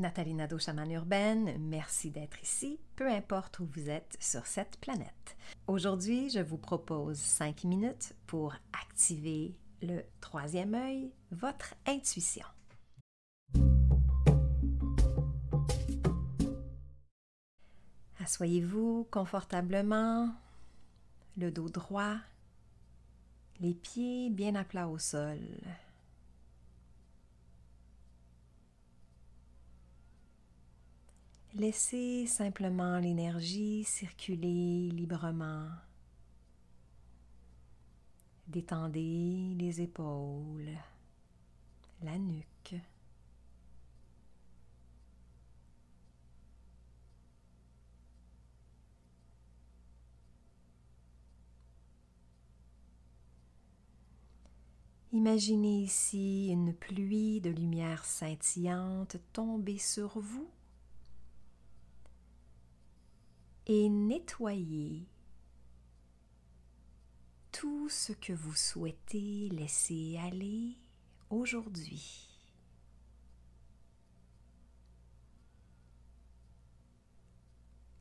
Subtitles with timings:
[0.00, 5.36] Nathalie Nadeau, chamane urbaine, merci d'être ici, peu importe où vous êtes sur cette planète.
[5.66, 12.46] Aujourd'hui, je vous propose 5 minutes pour activer le troisième œil, votre intuition.
[18.20, 20.34] Assoyez-vous confortablement,
[21.36, 22.16] le dos droit,
[23.60, 25.40] les pieds bien à plat au sol.
[31.54, 35.66] Laissez simplement l'énergie circuler librement.
[38.46, 40.78] Détendez les épaules,
[42.02, 42.76] la nuque.
[55.12, 60.48] Imaginez ici une pluie de lumière scintillante tomber sur vous
[63.72, 65.06] et nettoyer
[67.52, 70.76] tout ce que vous souhaitez laisser aller
[71.30, 72.28] aujourd'hui.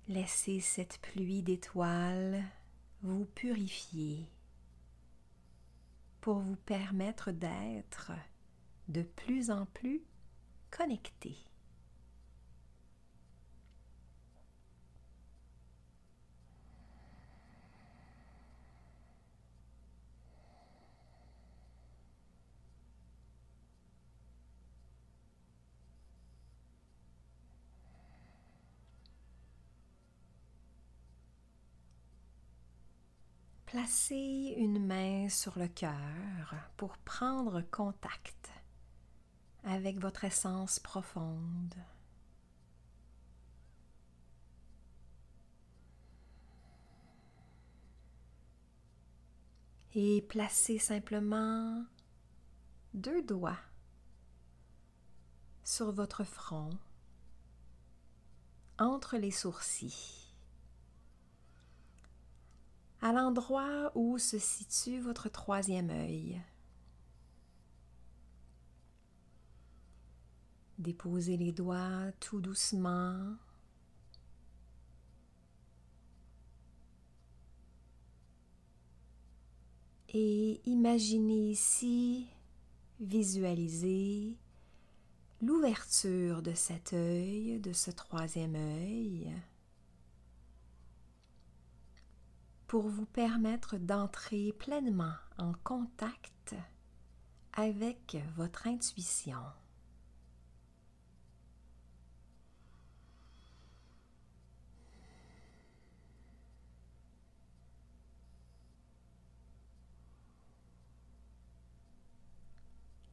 [0.08, 2.44] Laissez cette pluie d'étoiles
[3.04, 4.28] vous purifier
[6.20, 8.12] pour vous permettre d'être
[8.88, 10.02] de plus en plus
[10.72, 11.38] connecté.
[33.72, 38.50] Placez une main sur le cœur pour prendre contact
[39.64, 41.76] avec votre essence profonde.
[49.94, 51.86] Et placez simplement
[52.96, 53.60] deux doigts
[55.64, 56.72] sur votre front,
[58.80, 60.29] entre les sourcils
[63.02, 66.42] à l'endroit où se situe votre troisième œil.
[70.78, 73.36] Déposez les doigts tout doucement.
[80.12, 82.28] Et imaginez ici,
[83.00, 84.38] visualisez
[85.42, 89.32] l'ouverture de cet œil, de ce troisième œil.
[92.70, 96.54] Pour vous permettre d'entrer pleinement en contact
[97.54, 99.42] avec votre intuition.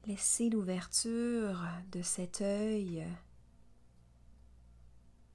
[0.05, 3.07] Laissez l'ouverture de cet œil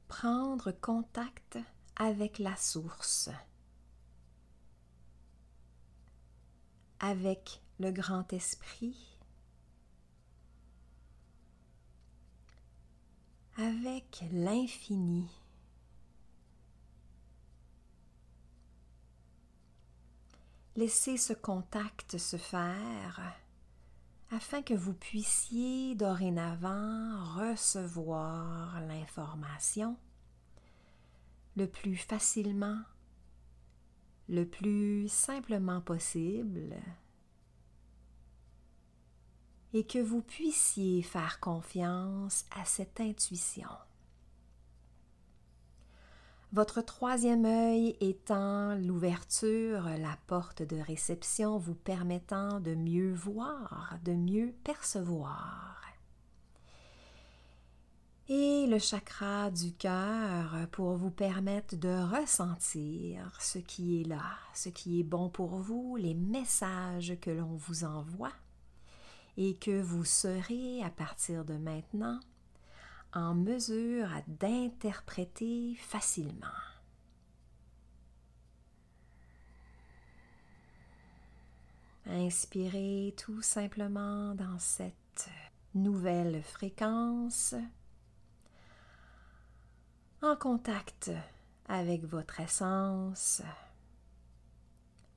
[0.08, 1.58] prendre contact
[1.96, 3.32] avec la source.
[7.02, 9.18] Avec le grand esprit,
[13.58, 15.28] avec l'infini.
[20.76, 23.36] Laissez ce contact se faire
[24.30, 29.98] afin que vous puissiez dorénavant recevoir l'information
[31.58, 32.80] le plus facilement
[34.30, 36.76] le plus simplement possible
[39.74, 43.70] et que vous puissiez faire confiance à cette intuition.
[46.54, 54.12] Votre troisième œil étant l'ouverture, la porte de réception vous permettant de mieux voir, de
[54.12, 55.91] mieux percevoir
[58.30, 64.24] et le chakra du cœur pour vous permettre de ressentir ce qui est là,
[64.54, 68.32] ce qui est bon pour vous, les messages que l'on vous envoie
[69.38, 72.20] et que vous serez à partir de maintenant
[73.14, 76.48] en mesure d'interpréter facilement.
[82.06, 85.30] Inspirez tout simplement dans cette
[85.76, 87.56] nouvelle fréquence
[90.24, 91.10] en contact
[91.68, 93.42] avec votre essence,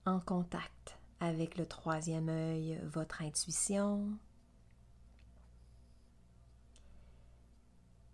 [0.06, 4.08] en contact avec le troisième œil, votre intuition.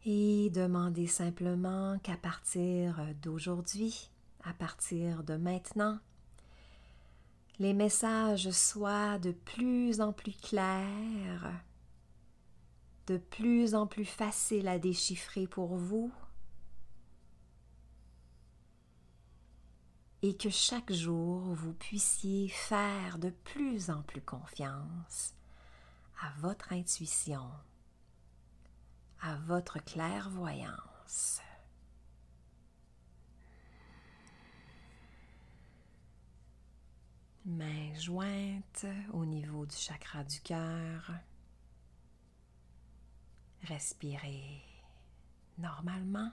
[0.04, 4.10] Et demandez simplement qu'à partir d'aujourd'hui,
[4.42, 5.98] à partir de maintenant,
[7.60, 11.52] les messages soient de plus en plus clairs,
[13.06, 16.10] de plus en plus faciles à déchiffrer pour vous,
[20.22, 25.34] et que chaque jour vous puissiez faire de plus en plus confiance
[26.20, 27.50] à votre intuition,
[29.20, 31.40] à votre clairvoyance.
[37.46, 41.12] Mains jointes au niveau du chakra du cœur.
[43.62, 44.62] Respirez
[45.58, 46.30] normalement.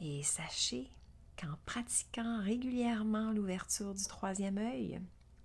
[0.00, 0.90] Et sachez
[1.36, 5.00] qu'en pratiquant régulièrement l'ouverture du troisième œil,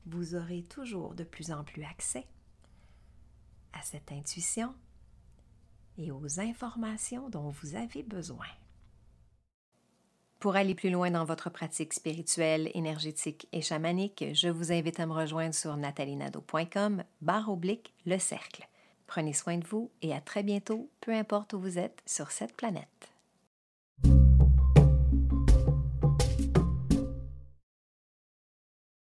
[0.06, 2.26] vous aurez toujours de plus en plus accès
[3.74, 4.74] à cette intuition
[5.98, 8.48] et aux informations dont vous avez besoin.
[10.40, 15.06] Pour aller plus loin dans votre pratique spirituelle, énergétique et chamanique, je vous invite à
[15.06, 18.68] me rejoindre sur natalinado.com barre oblique le cercle.
[19.08, 22.56] Prenez soin de vous et à très bientôt, peu importe où vous êtes sur cette
[22.56, 23.15] planète.